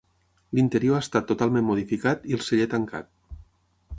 L'interior 0.59 0.97
ha 0.99 1.01
estat 1.05 1.27
totalment 1.33 1.67
modificat 1.69 2.27
i 2.31 2.37
el 2.39 2.43
celler 2.47 2.69
tancat. 2.75 3.13